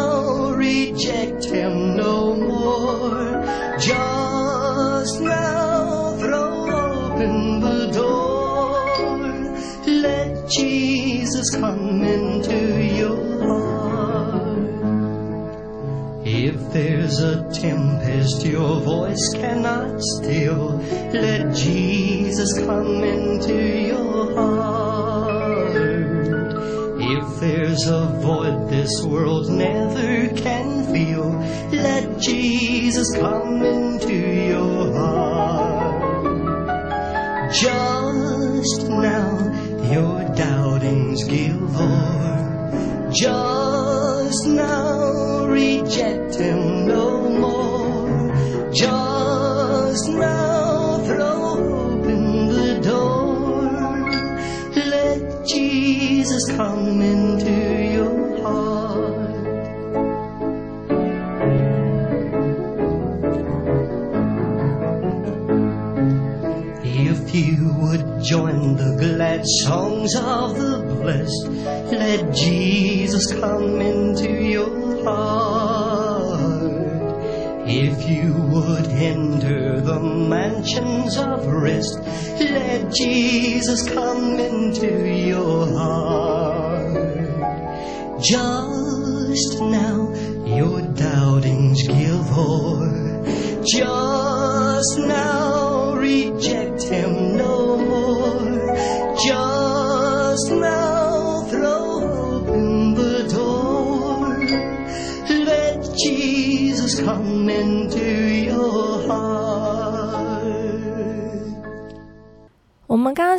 [0.70, 3.44] reject him no more.
[3.78, 6.52] Just now throw
[6.86, 8.70] open the door.
[10.06, 12.60] Let Jesus come into
[13.00, 14.60] your heart.
[16.24, 20.66] If there's a tempest your voice cannot still,
[21.24, 23.56] let Jesus come into
[23.92, 25.10] your heart.
[27.16, 30.59] If there's a void this world never can
[31.72, 36.00] let Jesus come into your heart.
[37.52, 39.38] Just now,
[39.92, 43.10] your doubting's give over.
[43.12, 44.79] Just now.
[70.16, 71.48] of the blessed.
[71.92, 76.40] Let Jesus come into your heart.
[77.66, 82.00] If you would enter the mansions of rest,
[82.40, 86.94] let Jesus come into your heart.
[88.20, 88.79] Just.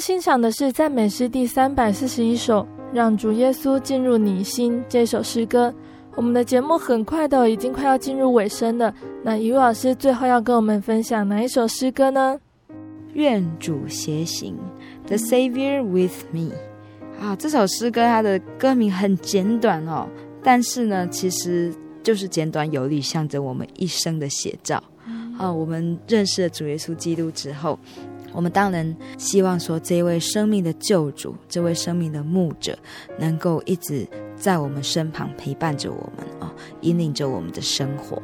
[0.02, 5.72] 欣赏的是赞美诗第三百四十一首《让主耶稣进入你心》这首诗歌。
[6.16, 8.91] 我们的节目很快的已经快要进入尾声了，
[9.24, 12.39] 那以如老师最后要跟我们分享哪一首诗歌呢？
[13.14, 14.58] 愿主偕行
[15.06, 16.49] ，The Savior with me。
[17.22, 20.10] 啊，这首诗歌它的歌名很简短哦，
[20.41, 21.72] 但是呢，其实
[22.02, 24.84] 就是简短有力，象征我们一生的写照。
[25.38, 27.78] 啊，我们认识了主耶稣基督之后。
[28.34, 32.78] 我们当然希望说，这位生命的救主，这位生命的牧者，
[33.20, 38.22] 能够一直在我们身旁陪伴着我们啊、哦，引领着我们的生活。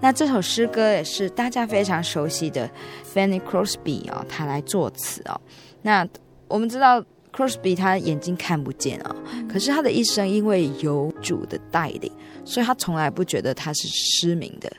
[0.00, 2.70] 那这首诗歌也是大家非常熟悉的
[3.12, 5.40] Fanny Crosby 哦，他来作词哦。
[5.82, 6.06] 那
[6.46, 9.16] 我们知道 Crosby 他眼睛看不见啊、哦，
[9.52, 12.12] 可是他的一生因为有主的带领，
[12.44, 14.70] 所以他从来不觉得他是失明的。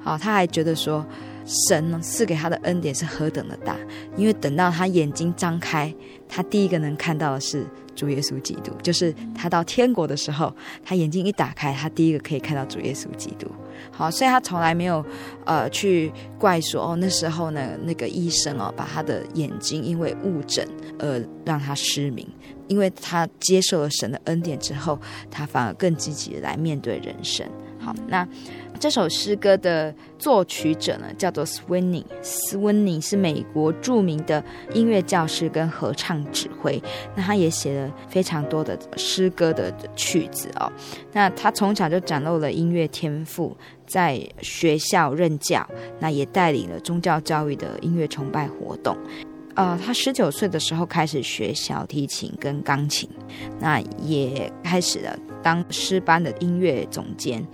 [0.00, 1.04] 好、哦，他还觉得说。
[1.48, 3.76] 神呢赐给他的恩典是何等的大，
[4.16, 5.92] 因为等到他眼睛张开，
[6.28, 7.64] 他第一个能看到的是
[7.96, 13.48] 主耶稣基督，就是他到天国的时候，他眼睛一打开，他第一个可以看到主耶稣基督。
[13.90, 15.04] 好，所以他从来没有
[15.46, 20.68] 呃去怪说哦，那时候呢那个医生哦把他的眼睛因为误诊
[20.98, 22.28] 而让他失明，
[22.66, 24.98] 因为他接受了神的恩典之后，
[25.30, 27.48] 他反而更积极的来面对人生。
[27.80, 28.28] 好，那。
[28.78, 32.04] 这首诗歌的作曲者呢，叫做 Sweeney。
[32.22, 36.80] Sweeney 是美国著名的音乐教师跟合唱指挥。
[37.16, 40.70] 那他也写了非常多的诗歌的曲子哦。
[41.12, 43.56] 那他从小就展露了音乐天赋，
[43.86, 45.68] 在学校任教，
[45.98, 48.96] 那也带领了宗教教育的音乐崇拜活动。
[49.54, 53.10] 呃，他十九岁的时候开始学小提琴跟钢琴，
[53.58, 57.44] 那也开始了当诗班的音乐总监。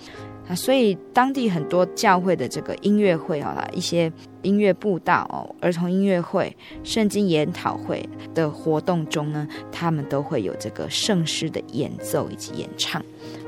[0.48, 13.02] 啊，所以当地很多教会的这个音乐会啊，一些音乐布道哦，儿童音乐会、圣经研讨会的活动中呢，他们都会有这个圣诗的演奏以及演唱。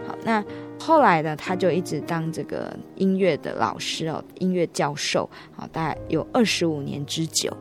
[0.06, 0.42] 好，那
[0.78, 7.54] 后来呢，他就一直当这个音乐的老师哦，音乐教授啊，大概有二十五年之久。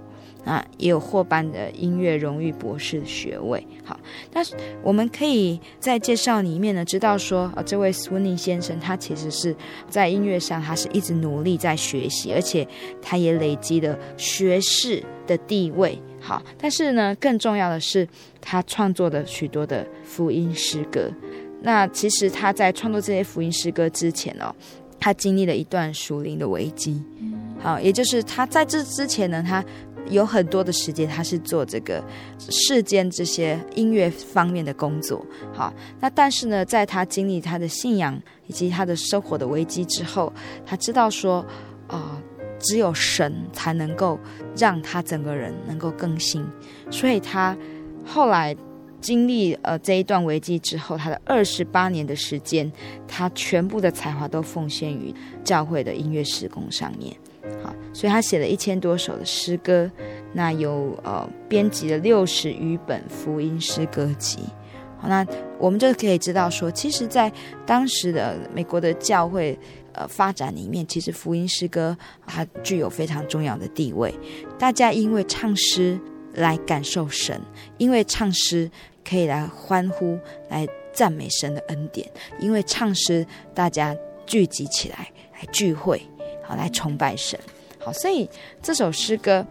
[0.45, 3.65] 啊，也有获颁的音乐荣誉博士学位。
[3.83, 3.99] 好，
[4.31, 9.55] 但是我们可以在介绍里面呢，知道说啊，这位 Sweeney 先生他其实是
[9.89, 12.67] 在音乐上，他是一直努力在学习，而且
[13.01, 15.99] 他也累积了学士的地位。
[16.21, 18.07] 好，但是呢，更重要的是
[18.39, 21.09] 他创作了许多的福音诗歌。
[21.63, 24.53] 那其实他在创作这些福音诗歌之前哦，
[24.99, 27.01] 他经历了一段属灵的危机。
[27.59, 29.65] 好，也就是他在这之前呢，他。
[30.09, 32.03] 有很多的时间，他是做这个
[32.37, 35.25] 世间这些音乐方面的工作。
[35.53, 40.31] 好，那但是呢，在他经历他的信仰以及他的生活的危机之后，
[40.65, 41.45] 他知道说，
[41.87, 42.21] 啊、
[42.59, 44.19] 只有神才能够
[44.55, 46.45] 让他整个人能够更新。
[46.91, 47.57] 所以他
[48.05, 48.55] 后来
[49.01, 52.71] 经历呃这一段危机之后，他的二十八年的时间，
[53.07, 57.15] 他全部的才华都奉献于教会的音乐施工上面。
[57.63, 59.89] 好，所以他写了一千多首的诗歌，
[60.33, 64.39] 那有呃编辑了六十余本福音诗歌集。
[64.97, 65.25] 好，那
[65.59, 67.31] 我们就可以知道说，其实，在
[67.65, 69.57] 当时的美国的教会
[69.91, 74.13] 呃发展里面，其实福音诗歌它具有非常重要的地位。
[74.57, 75.99] 大家因为唱诗
[76.33, 77.39] 来感受神，
[77.77, 78.71] 因为唱诗
[79.07, 80.17] 可以来欢呼、
[80.49, 86.01] 来赞美神的恩典，因为唱诗大家聚集起来来聚会。
[86.45, 87.39] 好，来崇拜神。
[87.79, 88.29] 好，所以
[88.61, 89.45] 这首诗歌，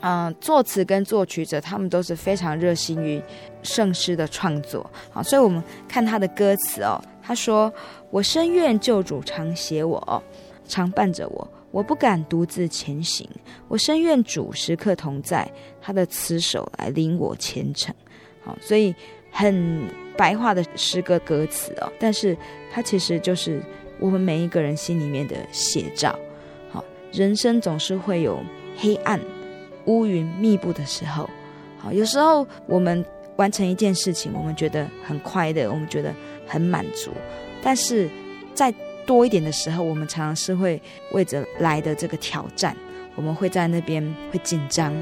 [0.00, 3.22] 嗯、作词跟作曲者他们都是非常热心于
[3.62, 4.88] 圣诗的创作。
[5.10, 7.72] 好，所以我们看他的歌词哦，他说
[8.10, 10.22] ：“我深愿救主常携我，
[10.66, 13.28] 常伴着我，我不敢独自前行。
[13.68, 17.94] 我深愿主时刻同在，他的慈手来领我前程。”
[18.42, 18.94] 好，所以
[19.30, 19.82] 很
[20.16, 22.36] 白话的诗歌歌词哦，但是
[22.72, 23.60] 它其实就是
[23.98, 26.18] 我们每一个人心里面的写照。
[27.12, 28.40] 人生总是会有
[28.76, 29.20] 黑暗、
[29.86, 31.28] 乌云密布的时候。
[31.78, 33.04] 好，有时候我们
[33.36, 36.14] 完成一件事情，我们觉得很快乐，我们觉得
[36.46, 37.10] 很满足。
[37.62, 38.08] 但是
[38.54, 38.72] 再
[39.06, 40.80] 多一点的时候，我们常常是会
[41.12, 42.76] 为着来的这个挑战，
[43.16, 44.94] 我们会在那边会紧张，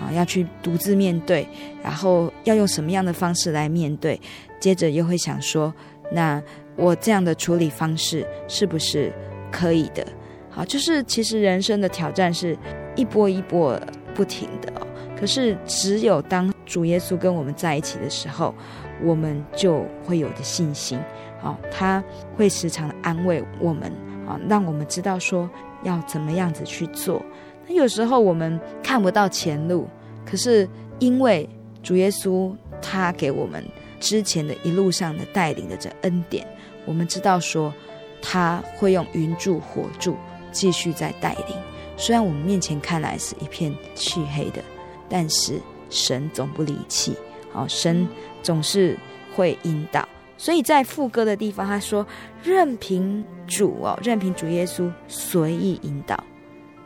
[0.00, 1.46] 啊，要去独自面对，
[1.82, 4.18] 然后要用什么样的方式来面对？
[4.60, 5.72] 接着又会想说，
[6.12, 6.42] 那
[6.76, 9.12] 我这样的处理方式是不是
[9.50, 10.06] 可以的？
[10.50, 12.58] 好，就是其实人生的挑战是
[12.96, 13.80] 一波一波
[14.14, 14.86] 不停的哦。
[15.18, 18.54] 可是只有当主耶稣跟我们在一起的时候，
[19.02, 20.98] 我们就会有的信心。
[21.40, 22.02] 好，他
[22.36, 23.90] 会时常的安慰我们，
[24.26, 25.48] 啊，让我们知道说
[25.84, 27.22] 要怎么样子去做。
[27.66, 29.88] 那有时候我们看不到前路，
[30.26, 31.48] 可是因为
[31.82, 33.64] 主耶稣他给我们
[34.00, 36.46] 之前的一路上的带领的这恩典，
[36.84, 37.72] 我们知道说
[38.20, 40.16] 他会用云柱火柱
[40.52, 41.56] 继续在带领。
[41.96, 44.62] 虽然我们面前看来是一片漆黑的，
[45.08, 47.14] 但是神总不离弃，
[47.52, 48.08] 好，神
[48.42, 48.96] 总是
[49.34, 50.08] 会引导。
[50.38, 52.06] 所以在副歌的地方，他说
[52.42, 56.22] ：“任凭主哦，任凭主耶稣随意引导，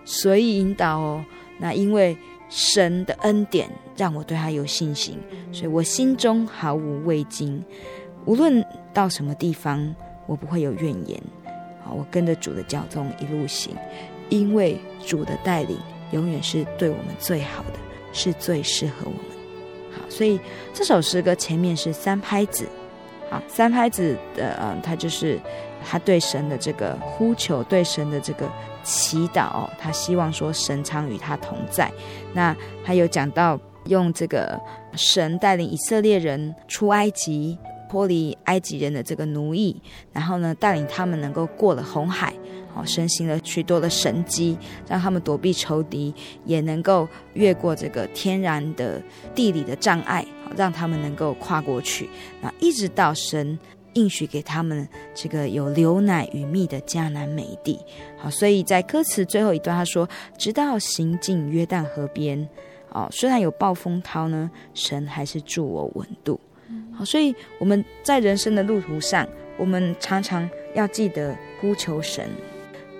[0.04, 1.24] 随意引导哦。
[1.58, 2.16] 那因为
[2.48, 5.16] 神的恩典让我对他有信心，
[5.52, 7.62] 所以我心中毫无畏惊。
[8.24, 9.94] 无论到什么地方，
[10.26, 11.22] 我不会有怨言。
[11.84, 13.76] 好，我跟着主的脚踪一路行，
[14.30, 15.78] 因为主的带领
[16.12, 17.78] 永远是对我们最好的，
[18.12, 19.36] 是最适合我们。
[19.92, 20.40] 好，所以
[20.72, 22.66] 这首诗歌前面是三拍子。”
[23.30, 25.40] 好三拍子的，嗯，他就是
[25.82, 28.46] 他对神的这个呼求，对神的这个
[28.84, 31.90] 祈祷，哦，他希望说神常与他同在。
[32.34, 32.54] 那
[32.84, 34.60] 他有讲到用这个
[34.94, 37.58] 神带领以色列人出埃及，
[37.88, 39.80] 脱离埃及人的这个奴役，
[40.12, 42.34] 然后呢，带领他们能够过了红海，
[42.74, 44.58] 哦，神行了许多的神迹，
[44.88, 46.12] 让他们躲避仇敌，
[46.44, 49.00] 也能够越过这个天然的
[49.34, 50.26] 地理的障碍。
[50.56, 52.08] 让他们能够跨过去，
[52.40, 53.58] 那一直到神
[53.94, 57.76] 应许给他们这个有流奶与蜜的迦南美地。
[58.16, 60.08] 好，所以在歌词最后一段，他说
[60.38, 62.48] ：“直到行进约旦河边，
[62.90, 66.38] 哦，虽然有暴风涛呢，神还是助我稳度。”
[66.96, 69.26] 好，所以我们在人生的路途上，
[69.56, 72.28] 我们常常要记得呼求神，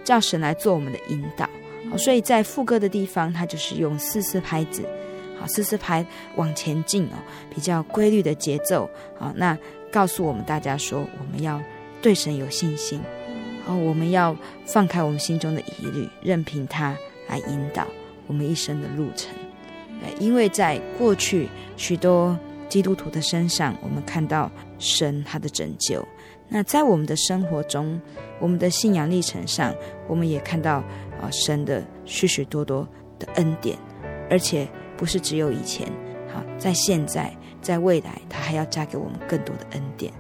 [0.03, 1.49] 叫神来做我们的引导。
[1.91, 4.83] 好，所以在副歌的地方，它就是用四四拍子。
[5.39, 6.05] 好，四四拍
[6.37, 7.17] 往前进哦，
[7.55, 8.89] 比较规律的节奏。
[9.19, 9.57] 好，那
[9.91, 11.61] 告诉我们大家说，我们要
[12.01, 13.01] 对神有信心。
[13.65, 14.37] 好，我们要
[14.67, 16.97] 放开我们心中的疑虑，任凭他
[17.29, 17.87] 来引导
[18.27, 19.35] 我们一生的路程。
[20.01, 22.39] 对，因为在过去许多
[22.69, 26.07] 基督徒的身上，我们看到神他的拯救。
[26.49, 28.01] 那在我们的生活中，
[28.41, 29.75] 我们的信仰历程上，
[30.09, 30.77] 我们也看到
[31.21, 32.87] 啊神的许许多多
[33.19, 33.79] 的恩典，
[34.31, 34.69] 而且。
[34.97, 35.89] 不是只有以前，
[36.33, 40.13] 好，在现在，在未来，他还要加给我们更多的恩典。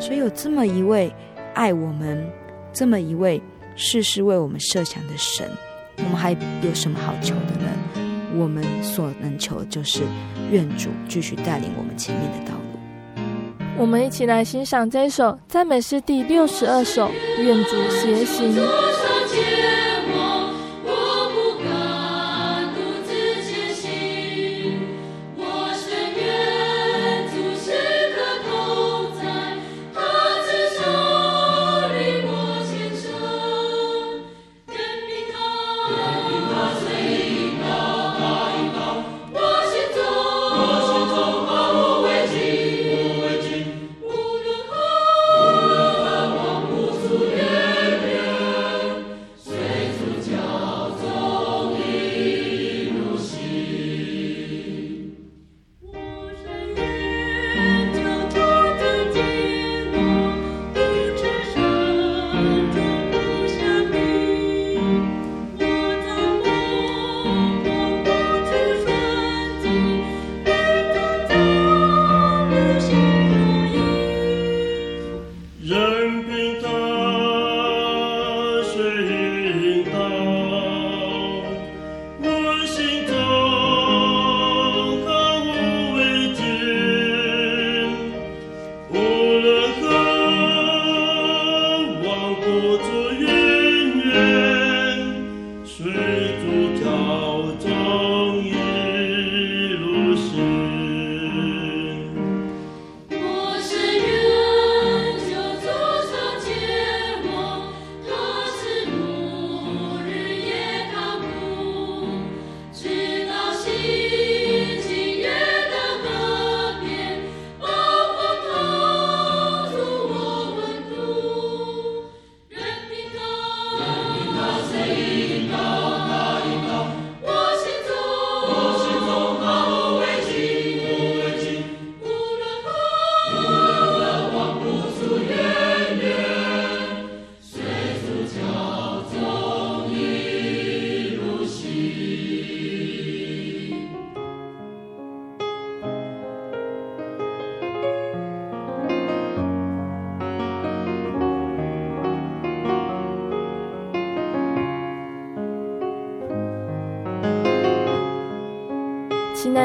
[0.00, 1.12] 所以有这么一位
[1.52, 2.26] 爱我们，
[2.72, 3.40] 这么一位
[3.76, 5.46] 事事为我们设想的神，
[5.98, 7.68] 我们还有什么好求的呢？
[8.36, 10.02] 我们所能求的就是
[10.50, 12.60] 愿主继续带领我们前面的道路。
[13.78, 17.08] 我们一起来欣赏这首赞美诗第六十二首
[17.42, 18.54] 《愿主偕行》。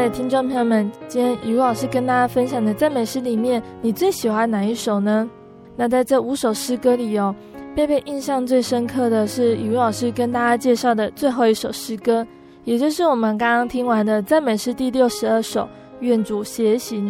[0.05, 5.27] 的听众朋友们，今天雨老师跟大家分享的赞美诗里面，你最喜欢哪一首呢？
[5.75, 7.35] 那在这五首诗歌里哦，
[7.75, 12.25] 贝贝印象最深刻的是雨老师跟大家介绍的最后一首诗歌，
[12.65, 15.61] 也就是我们刚刚听完的赞美诗第六十二首
[16.01, 17.07] 《愿主偕行》。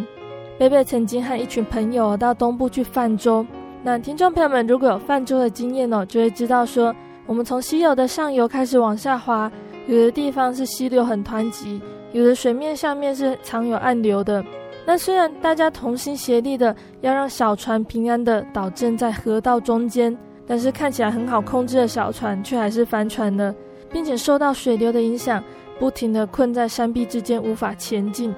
[0.57, 3.45] 贝贝曾经和一群朋友到东部去泛舟。
[3.83, 9.51] 那听众朋友们如果有泛舟的经验哦，就会知道说，我们从溪流的上游开始往下滑，
[9.85, 11.81] 有的地方是溪流很湍急，
[12.15, 14.41] 有的水面下面是藏有暗流的。
[14.85, 23.53] 那虽然大家同心协力的要让小船平安的倒正在河道中间，但是看起来很好控制的小船却还是翻船了，
[23.91, 25.43] 并且受到水流的影响，
[25.77, 28.33] 不停的困在山壁之间，无法前进。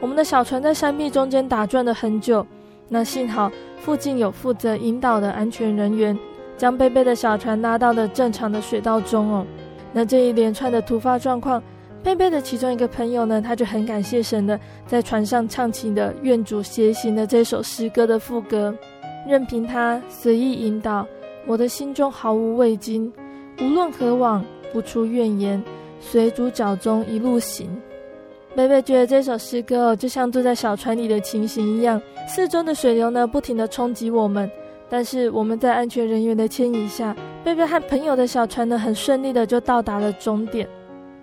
[0.00, 2.46] 我们的小船在山壁中间打转了很久，
[2.88, 6.18] 那幸好附近有负责引导的安全人员，
[6.56, 9.44] 将贝贝的小船拉到了正常的水道中哦。
[9.92, 11.62] 那这一连串的突发状况，
[12.02, 18.74] 贝贝的其中一个朋友呢，他就很感谢神的，在船上唱起了“愿主偕行”的这首诗歌的副歌，
[19.26, 21.06] 任凭他随意引导，
[21.46, 23.12] 我的心中毫无畏惊，
[23.60, 24.42] 无论何往，
[24.72, 25.62] 不出怨言，
[26.00, 27.68] 随主脚踪一路行。
[28.54, 34.50] 贝贝觉得这首诗歌，就像坐在小船里的情形一样，四周的水流呢，不停地冲击我们，
[34.88, 40.66] 但是我们在安全人员的牵引下，贝贝和朋友的小船呢，很顺利的就到达了终点。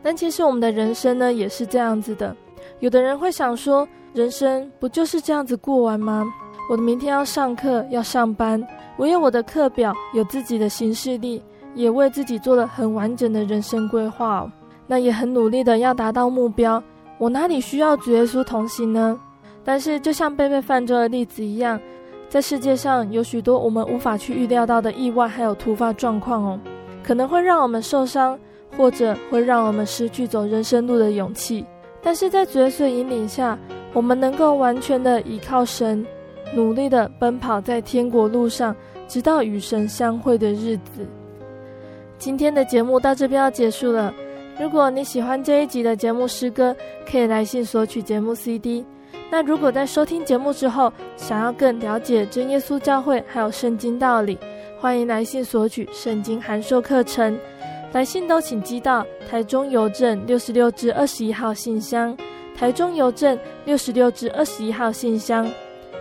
[0.05, 2.35] 但其实我们的人生呢，也是这样子的。
[2.79, 6.23] 有的人会想说，人生不就是这样子过完吗？
[6.69, 8.63] 我的明天要上课，要上班，
[8.97, 11.41] 我有我的课表，有自己的行事历，
[11.73, 14.47] 也为自己做了很完整的人生规划，
[14.85, 16.83] 那也很努力的要达到目标。
[17.17, 19.19] 我哪里需要主耶稣同行呢？
[19.63, 21.81] 但是，就像贝贝泛舟的例子一样，
[22.29, 26.59] 在世界上有许多我们无法去预料到的意外，还有突发状况哦，
[27.03, 28.37] 可能会让我们受伤，
[28.77, 31.65] 或者会让我们失去走人生路的勇气。
[32.01, 33.57] 但是在主耶稣引领下，
[33.93, 36.05] 我们能够完全的依靠神，
[36.53, 38.75] 努力的奔跑在天国路上，
[39.07, 41.05] 直到与神相会的日子。
[42.17, 44.13] 今天的节目到这边要结束了。
[44.59, 46.75] 如果你喜欢这一集的节目诗歌，
[47.09, 48.85] 可以来信索取节目 CD。
[49.29, 54.37] 那如果在收听节目之后，想要更了解真耶稣教会还有圣经道理，
[54.79, 57.37] 欢迎来信索取圣经函授课程。
[57.95, 62.13] 来信都请寄到台中邮政六十六至二十一号信箱，
[62.53, 65.49] 台中邮政六十六至二十一号信箱，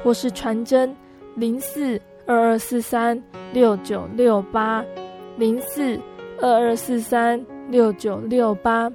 [0.03, 0.93] 或是传真
[1.37, 3.23] 零四二二四三
[3.53, 4.85] 六九六八
[5.37, 5.97] 零四
[6.41, 7.41] 二二四三。
[7.71, 8.93] 六九六八。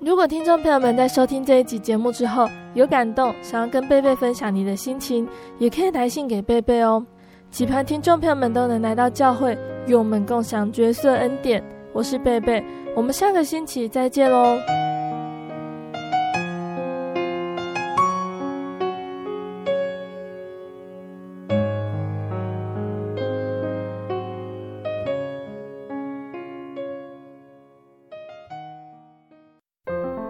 [0.00, 5.28] 如果听众朋友们在收听这一集节目之后有感动，想要跟贝贝分享你的心情，
[5.58, 7.06] 也可以来信给贝贝哦。
[7.52, 11.62] 期盼听众朋友们都能来到教会，与我们共享角色恩典。
[11.92, 12.64] 我是贝贝，
[12.94, 14.58] 我们下个星期再见喽。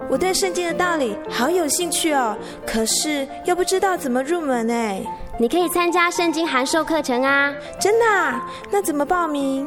[0.08, 2.36] 我对圣经的道理好有兴趣哦，
[2.66, 5.00] 可是又不知道怎么入门哎。
[5.38, 7.54] 你可以参加圣经函授课程啊！
[7.78, 8.44] 真的啊？
[8.70, 9.66] 那怎么报名？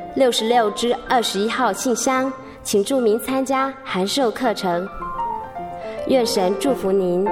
[0.13, 2.31] 六十六之二十一号信箱，
[2.63, 4.87] 请注明参加函授课程。
[6.07, 7.25] 愿神祝福您。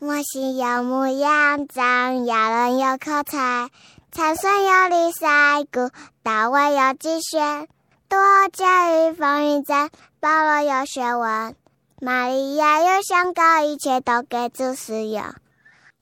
[0.00, 3.70] 我心有牧羊，长牙人有口才，
[4.10, 5.88] 参孙有李赛古，
[6.24, 7.68] 大卫有机旋，
[8.08, 8.18] 多
[8.52, 9.88] 加与风云战。
[10.18, 11.54] 保罗有学问，
[12.00, 15.22] 玛利亚有香膏，一切都给主使用。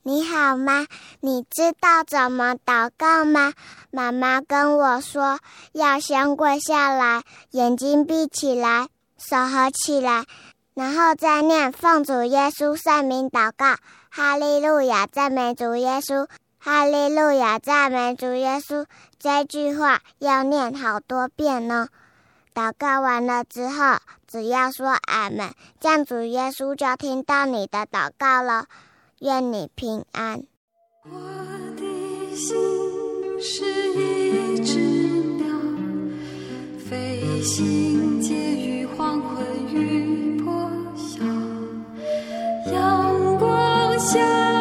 [0.02, 0.86] 你好吗？
[1.20, 3.52] 你知道怎么祷告吗？
[3.90, 5.38] 妈妈跟我说，
[5.72, 7.22] 要先跪下来，
[7.52, 10.24] 眼睛闭起来，手合起来，
[10.74, 13.76] 然后再念奉主耶稣圣名祷告。
[14.10, 16.26] 哈利路亚，赞美主耶稣！
[16.58, 18.86] 哈利路亚，赞美主耶稣！
[19.18, 21.88] 这句话要念好多遍呢。
[22.54, 28.66] 祷告完了之后，只要说俺们，这样主耶稣就听到你的祷告了。
[29.20, 30.42] 愿你平安。
[31.04, 31.10] 我
[31.76, 32.56] 的心
[33.40, 33.64] 是
[33.94, 34.80] 一只
[35.36, 35.46] 鸟，
[36.76, 41.24] 飞行结于黄昏与破晓，
[42.72, 44.57] 阳光下。